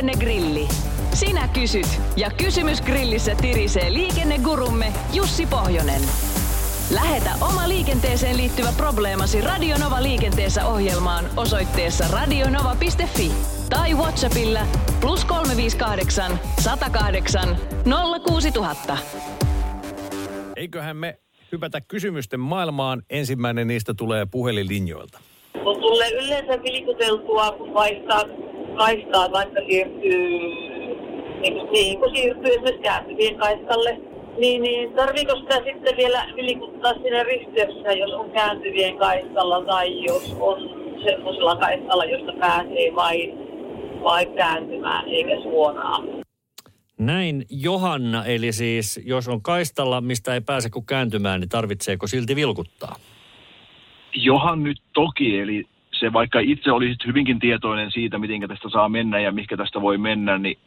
Liikennegrilli. 0.00 0.68
Sinä 1.14 1.48
kysyt 1.48 2.00
ja 2.16 2.30
kysymys 2.44 2.82
grillissä 2.82 3.34
tirisee 3.34 3.92
liikennegurumme 3.92 4.92
Jussi 5.12 5.46
Pohjonen. 5.46 6.00
Lähetä 6.94 7.30
oma 7.40 7.68
liikenteeseen 7.68 8.36
liittyvä 8.36 8.68
probleemasi 8.76 9.40
Radionova 9.40 10.02
liikenteessä 10.02 10.66
ohjelmaan 10.66 11.24
osoitteessa 11.36 12.04
radionova.fi 12.12 13.32
tai 13.70 13.94
Whatsappilla 13.94 14.60
plus 15.00 15.24
358 15.24 16.40
108 16.60 17.56
06000. 18.26 18.98
Eiköhän 20.56 20.96
me 20.96 21.18
hypätä 21.52 21.80
kysymysten 21.80 22.40
maailmaan. 22.40 23.02
Ensimmäinen 23.10 23.68
niistä 23.68 23.94
tulee 23.94 24.26
puhelinlinjoilta. 24.30 25.18
Kun 25.64 25.80
tulee 25.80 26.10
yleensä 26.10 26.62
vilkuteltua, 26.62 27.52
kun 27.52 27.74
vaihtaa 27.74 28.24
kaistaa, 28.84 29.32
vaikka 29.32 29.60
siirtyy, 29.68 30.28
niin 31.40 31.54
kuin, 31.54 31.72
niin, 31.72 31.98
kun 31.98 32.10
siirtyy 32.14 32.50
esimerkiksi 32.50 32.82
kääntyvien 32.82 33.36
kaistalle, 33.36 34.00
niin, 34.38 34.62
niin 34.62 34.92
tarviiko 34.92 35.36
sitä 35.36 35.56
sitten 35.64 35.96
vielä 35.96 36.26
vilkuttaa 36.36 36.92
siinä 36.92 37.22
risteyksessä, 37.22 37.92
jos 37.92 38.12
on 38.12 38.30
kääntyvien 38.30 38.96
kaistalla 38.98 39.64
tai 39.64 40.04
jos 40.04 40.36
on 40.40 40.58
semmoisella 41.04 41.56
kaistalla, 41.56 42.04
josta 42.04 42.32
pääsee 42.40 42.94
vain, 42.94 43.38
vain 44.02 44.34
kääntymään 44.34 45.08
eikä 45.08 45.42
suoraan? 45.42 46.08
Näin 46.98 47.44
Johanna, 47.50 48.24
eli 48.24 48.52
siis 48.52 49.00
jos 49.04 49.28
on 49.28 49.42
kaistalla, 49.42 50.00
mistä 50.00 50.34
ei 50.34 50.40
pääse 50.40 50.70
kuin 50.70 50.86
kääntymään, 50.86 51.40
niin 51.40 51.48
tarvitseeko 51.48 52.06
silti 52.06 52.36
vilkuttaa? 52.36 52.96
Johan 54.14 54.62
nyt 54.62 54.82
toki, 54.94 55.38
eli 55.40 55.66
se 56.00 56.12
vaikka 56.12 56.40
itse 56.40 56.72
olisit 56.72 57.06
hyvinkin 57.06 57.38
tietoinen 57.38 57.90
siitä, 57.90 58.18
miten 58.18 58.48
tästä 58.48 58.68
saa 58.68 58.88
mennä 58.88 59.20
ja 59.20 59.32
mikä 59.32 59.56
tästä 59.56 59.80
voi 59.80 59.98
mennä, 59.98 60.38
niin 60.38 60.58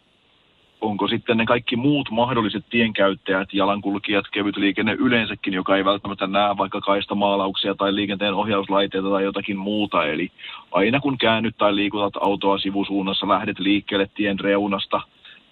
onko 0.81 1.07
sitten 1.07 1.37
ne 1.37 1.45
kaikki 1.45 1.75
muut 1.75 2.09
mahdolliset 2.11 2.65
tienkäyttäjät, 2.69 3.53
jalankulkijat, 3.53 4.25
kevytliikenne 4.33 4.93
yleensäkin, 4.93 5.53
joka 5.53 5.77
ei 5.77 5.85
välttämättä 5.85 6.27
näe 6.27 6.57
vaikka 6.57 6.81
kaista 6.81 7.15
maalauksia 7.15 7.75
tai 7.75 7.95
liikenteen 7.95 8.33
ohjauslaitteita 8.33 9.09
tai 9.09 9.23
jotakin 9.23 9.57
muuta. 9.57 10.05
Eli 10.05 10.31
aina 10.71 10.99
kun 10.99 11.17
käännyt 11.17 11.57
tai 11.57 11.75
liikutat 11.75 12.13
autoa 12.21 12.57
sivusuunnassa, 12.57 13.27
lähdet 13.27 13.59
liikkeelle 13.59 14.09
tien 14.15 14.39
reunasta, 14.39 15.01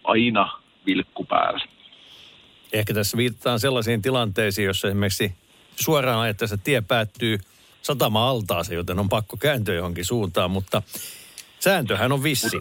aina 0.03 0.52
vilkku 0.86 1.25
päällä. 1.25 1.66
Ehkä 2.73 2.94
tässä 2.94 3.17
viitataan 3.17 3.59
sellaisiin 3.59 4.02
tilanteisiin, 4.02 4.66
jossa 4.66 4.88
esimerkiksi 4.88 5.34
suoraan 5.75 6.19
ajattaessa 6.19 6.58
tie 6.58 6.81
päättyy 6.81 7.38
satama-altaaseen, 7.82 8.76
joten 8.76 9.00
on 9.00 9.10
pakko 9.10 9.38
kääntyä 9.38 9.76
johonkin 9.76 10.06
suuntaan, 10.06 10.52
mutta 10.52 10.82
sääntöhän 11.60 12.12
on 12.12 12.24
vissi. 12.24 12.60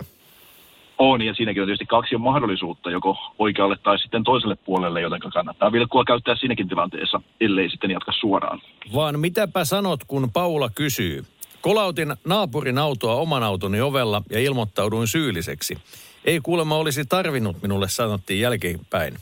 On, 0.98 1.22
ja 1.22 1.34
siinäkin 1.34 1.62
on 1.62 1.68
tietysti 1.68 1.86
kaksi 1.86 2.16
mahdollisuutta, 2.16 2.90
joko 2.90 3.16
oikealle 3.38 3.76
tai 3.82 3.98
sitten 3.98 4.24
toiselle 4.24 4.56
puolelle, 4.56 5.00
joten 5.00 5.20
kannattaa 5.20 5.72
vilkkua 5.72 6.04
käyttää 6.04 6.36
siinäkin 6.36 6.68
tilanteessa, 6.68 7.20
ellei 7.40 7.70
sitten 7.70 7.90
jatka 7.90 8.12
suoraan. 8.20 8.62
Vaan 8.94 9.20
mitäpä 9.20 9.64
sanot, 9.64 10.04
kun 10.04 10.32
Paula 10.32 10.70
kysyy? 10.74 11.24
Kolautin 11.60 12.16
naapurin 12.24 12.78
autoa 12.78 13.14
oman 13.14 13.42
autoni 13.42 13.80
ovella 13.80 14.22
ja 14.30 14.40
ilmoittauduin 14.40 15.08
syylliseksi. 15.08 15.78
Ei 16.24 16.40
kuulemma 16.40 16.76
olisi 16.76 17.04
tarvinnut, 17.04 17.62
minulle 17.62 17.88
sanottiin 17.88 18.40
jälkeenpäin. 18.40 19.14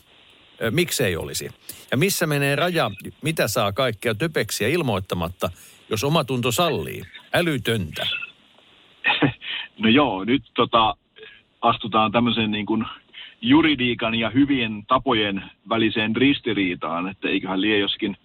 Miksei 0.71 1.17
olisi? 1.17 1.51
Ja 1.91 1.97
missä 1.97 2.27
menee 2.27 2.57
raja, 2.57 2.91
mitä 3.23 3.49
saa 3.49 3.73
kaikkea 3.73 4.15
töpeksiä 4.15 4.69
ilmoittamatta, 4.69 5.51
jos 5.91 6.05
oma 6.05 6.25
tunto 6.25 6.53
sallii? 6.53 7.03
Älytöntä. 7.34 8.06
No 9.78 9.89
joo, 9.89 10.25
nyt 10.25 10.42
tota, 10.55 10.95
astutaan 11.62 12.12
tämmöisen 12.12 12.50
niin 12.50 12.67
kuin 12.67 12.84
juridiikan 13.42 14.14
ja 14.14 14.30
hyvien 14.30 14.83
tapojen 14.89 15.42
väliseen 15.68 16.17
ristiriitaan, 16.17 17.08
että 17.08 17.29
eiköhän 17.29 17.61
lie 17.61 17.79
joskin 17.79 18.17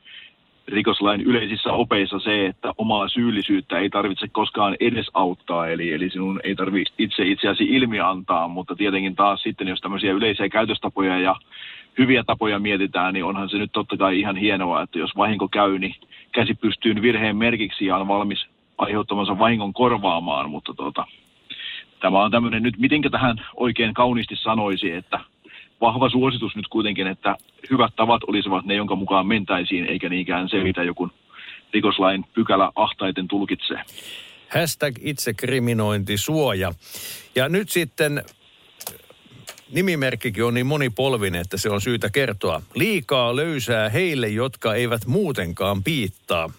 rikoslain 0.67 1.21
yleisissä 1.21 1.71
opeissa 1.71 2.19
se, 2.19 2.45
että 2.45 2.73
omaa 2.77 3.07
syyllisyyttä 3.07 3.79
ei 3.79 3.89
tarvitse 3.89 4.27
koskaan 4.27 4.77
edesauttaa, 4.79 5.67
eli, 5.67 5.93
eli 5.93 6.09
sinun 6.09 6.39
ei 6.43 6.55
tarvitse 6.55 6.93
itse 6.97 7.23
itseäsi 7.23 7.63
ilmi 7.63 7.99
antaa, 7.99 8.47
mutta 8.47 8.75
tietenkin 8.75 9.15
taas 9.15 9.41
sitten, 9.41 9.67
jos 9.67 9.81
tämmöisiä 9.81 10.11
yleisiä 10.11 10.49
käytöstapoja 10.49 11.19
ja 11.19 11.35
hyviä 11.97 12.23
tapoja 12.23 12.59
mietitään, 12.59 13.13
niin 13.13 13.25
onhan 13.25 13.49
se 13.49 13.57
nyt 13.57 13.71
totta 13.71 13.97
kai 13.97 14.19
ihan 14.19 14.35
hienoa, 14.35 14.81
että 14.81 14.99
jos 14.99 15.17
vahinko 15.17 15.47
käy, 15.47 15.79
niin 15.79 15.95
käsi 16.31 16.53
pystyy 16.53 17.01
virheen 17.01 17.37
merkiksi 17.37 17.85
ja 17.85 17.97
on 17.97 18.07
valmis 18.07 18.45
aiheuttamansa 18.77 19.39
vahingon 19.39 19.73
korvaamaan, 19.73 20.49
mutta 20.49 20.73
tota, 20.73 21.05
tämä 21.99 22.23
on 22.23 22.31
tämmöinen 22.31 22.63
nyt, 22.63 22.77
mitenkä 22.77 23.09
tähän 23.09 23.45
oikein 23.55 23.93
kauniisti 23.93 24.35
sanoisi, 24.35 24.91
että 24.91 25.19
vahva 25.81 26.09
suositus 26.09 26.55
nyt 26.55 26.67
kuitenkin, 26.67 27.07
että 27.07 27.35
hyvät 27.71 27.95
tavat 27.95 28.21
olisivat 28.27 28.65
ne, 28.65 28.75
jonka 28.75 28.95
mukaan 28.95 29.27
mentäisiin, 29.27 29.85
eikä 29.85 30.09
niinkään 30.09 30.49
se, 30.49 30.63
mitä 30.63 30.83
joku 30.83 31.09
rikoslain 31.73 32.25
pykälä 32.33 32.71
ahtaiten 32.75 33.27
tulkitsee. 33.27 33.81
Hashtag 34.53 34.95
itsekriminointisuoja. 35.01 36.71
Ja 37.35 37.49
nyt 37.49 37.69
sitten 37.69 38.23
nimimerkkikin 39.73 40.43
on 40.43 40.53
niin 40.53 40.65
monipolvinen, 40.65 41.41
että 41.41 41.57
se 41.57 41.69
on 41.69 41.81
syytä 41.81 42.09
kertoa. 42.09 42.61
Liikaa 42.75 43.35
löysää 43.35 43.89
heille, 43.89 44.27
jotka 44.27 44.75
eivät 44.75 45.05
muutenkaan 45.05 45.83
piittaa. 45.83 46.49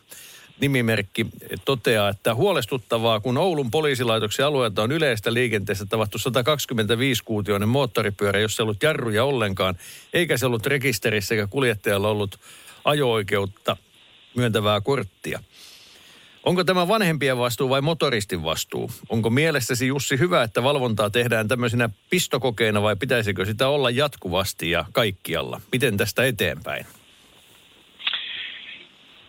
Nimimerkki 0.61 1.27
toteaa, 1.65 2.09
että 2.09 2.35
huolestuttavaa, 2.35 3.21
kun 3.21 3.39
Oulun 3.39 3.71
poliisilaitoksen 3.71 4.47
alueelta 4.47 4.83
on 4.83 4.93
yleistä 4.93 5.35
liikenteessä 5.35 5.87
tavattu 5.87 6.19
125-kuutioinen 6.19 7.69
moottoripyörä, 7.69 8.41
jossa 8.41 8.63
ei 8.63 8.65
ollut 8.65 8.83
jarruja 8.83 9.25
ollenkaan, 9.25 9.75
eikä 10.13 10.37
se 10.37 10.47
ollut 10.47 10.67
rekisterissä 10.67 11.35
eikä 11.35 11.47
kuljettajalla 11.47 12.09
ollut 12.09 12.41
ajo-oikeutta 12.85 13.77
myöntävää 14.35 14.81
korttia. 14.81 15.43
Onko 16.44 16.65
tämä 16.65 16.88
vanhempien 16.88 17.38
vastuu 17.38 17.69
vai 17.69 17.81
motoristin 17.81 18.44
vastuu? 18.44 18.91
Onko 19.09 19.31
mielestäsi 19.31 19.87
Jussi 19.87 20.19
hyvä, 20.19 20.43
että 20.43 20.62
valvontaa 20.62 21.10
tehdään 21.10 21.49
tämmöisenä 21.49 21.88
pistokokeina 22.10 22.82
vai 22.82 22.97
pitäisikö 22.97 23.44
sitä 23.44 23.69
olla 23.69 23.91
jatkuvasti 23.91 24.71
ja 24.71 24.84
kaikkialla? 24.93 25.60
Miten 25.72 25.97
tästä 25.97 26.25
eteenpäin? 26.25 26.87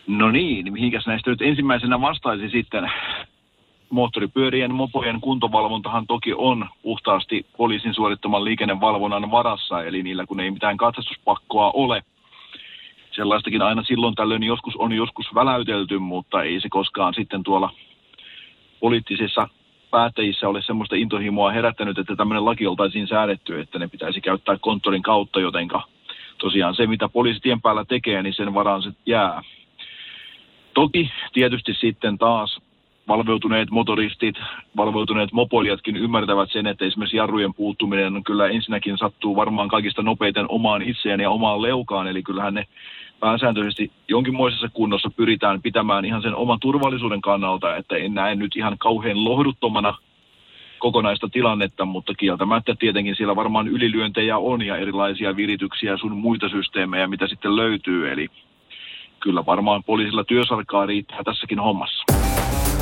No 0.07 0.31
niin, 0.31 0.73
mihinkäs 0.73 1.07
näistä 1.07 1.29
nyt 1.29 1.41
ensimmäisenä 1.41 2.01
vastaisi 2.01 2.49
sitten? 2.49 2.91
Moottoripyörien, 3.89 4.73
mopojen 4.73 5.21
kuntovalvontahan 5.21 6.07
toki 6.07 6.33
on 6.33 6.69
puhtaasti 6.81 7.45
poliisin 7.57 7.93
suorittaman 7.93 8.45
liikennevalvonnan 8.45 9.31
varassa, 9.31 9.83
eli 9.83 10.03
niillä 10.03 10.25
kun 10.25 10.39
ei 10.39 10.51
mitään 10.51 10.77
katsastuspakkoa 10.77 11.71
ole. 11.71 12.03
Sellaistakin 13.15 13.61
aina 13.61 13.83
silloin 13.83 14.15
tällöin 14.15 14.43
joskus 14.43 14.75
on 14.75 14.93
joskus 14.93 15.35
väläytelty, 15.35 15.99
mutta 15.99 16.43
ei 16.43 16.61
se 16.61 16.69
koskaan 16.69 17.13
sitten 17.13 17.43
tuolla 17.43 17.69
poliittisissa 18.79 19.47
päättäjissä 19.91 20.49
ole 20.49 20.61
semmoista 20.61 20.95
intohimoa 20.95 21.51
herättänyt, 21.51 21.97
että 21.97 22.15
tämmöinen 22.15 22.45
laki 22.45 22.67
oltaisiin 22.67 23.07
säädetty, 23.07 23.59
että 23.59 23.79
ne 23.79 23.87
pitäisi 23.87 24.21
käyttää 24.21 24.57
konttorin 24.57 25.03
kautta, 25.03 25.39
jotenka 25.39 25.81
tosiaan 26.37 26.75
se, 26.75 26.87
mitä 26.87 27.09
poliisi 27.09 27.39
tien 27.39 27.61
päällä 27.61 27.85
tekee, 27.85 28.23
niin 28.23 28.33
sen 28.33 28.53
varaan 28.53 28.83
se 28.83 28.91
jää. 29.05 29.41
Toki 30.73 31.11
tietysti 31.33 31.73
sitten 31.73 32.17
taas 32.17 32.59
valveutuneet 33.07 33.71
motoristit, 33.71 34.35
valveutuneet 34.77 35.31
mopoilijatkin 35.31 35.95
ymmärtävät 35.95 36.51
sen, 36.51 36.67
että 36.67 36.85
esimerkiksi 36.85 37.17
jarrujen 37.17 37.53
puuttuminen 37.53 38.23
kyllä 38.23 38.47
ensinnäkin 38.47 38.97
sattuu 38.97 39.35
varmaan 39.35 39.69
kaikista 39.69 40.01
nopeiten 40.01 40.45
omaan 40.49 40.81
itseään 40.81 41.19
ja 41.19 41.29
omaan 41.29 41.61
leukaan, 41.61 42.07
eli 42.07 42.23
kyllähän 42.23 42.53
ne 42.53 42.67
pääsääntöisesti 43.19 43.91
jonkinmoisessa 44.07 44.69
kunnossa 44.73 45.09
pyritään 45.15 45.61
pitämään 45.61 46.05
ihan 46.05 46.21
sen 46.21 46.35
oman 46.35 46.59
turvallisuuden 46.59 47.21
kannalta, 47.21 47.75
että 47.75 47.97
en 47.97 48.13
näe 48.13 48.35
nyt 48.35 48.55
ihan 48.55 48.77
kauhean 48.77 49.25
lohduttomana 49.25 49.97
kokonaista 50.79 51.29
tilannetta, 51.29 51.85
mutta 51.85 52.13
kieltämättä 52.13 52.75
tietenkin 52.79 53.15
siellä 53.15 53.35
varmaan 53.35 53.67
ylilyöntejä 53.67 54.37
on 54.37 54.61
ja 54.61 54.77
erilaisia 54.77 55.35
virityksiä 55.35 55.97
sun 55.97 56.17
muita 56.17 56.49
systeemejä, 56.49 57.07
mitä 57.07 57.27
sitten 57.27 57.55
löytyy, 57.55 58.11
eli 58.11 58.27
kyllä 59.19 59.45
varmaan 59.45 59.83
poliisilla 59.83 60.23
työsarkaa 60.23 60.85
riittää 60.85 61.23
tässäkin 61.23 61.59
hommassa. 61.59 62.03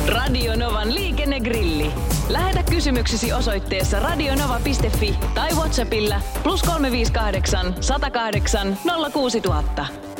Radio 0.08 0.52
Novan 0.56 0.94
liikennegrilli. 0.94 1.86
Lähetä 2.30 2.60
kysymyksesi 2.70 3.32
osoitteessa 3.32 4.00
radionova.fi 4.00 5.14
tai 5.34 5.50
Whatsappilla 5.52 6.16
plus 6.42 6.62
358 6.62 7.74
108 7.80 8.76
06000. 9.12 10.13